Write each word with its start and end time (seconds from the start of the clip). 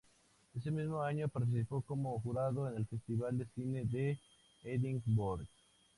Ese 0.55 0.71
mismo 0.71 0.99
año 1.03 1.27
participó 1.29 1.83
como 1.83 2.19
jurado 2.21 2.67
en 2.67 2.75
el 2.75 2.87
festival 2.87 3.37
de 3.37 3.45
cine 3.53 3.85
de 3.85 4.17
Edinburgh. 4.63 5.45